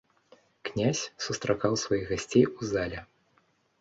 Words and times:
Князь 0.69 1.01
сустракаў 1.25 1.77
сваіх 1.85 2.05
гасцей 2.13 2.45
у 2.59 2.71
зале. 2.71 2.99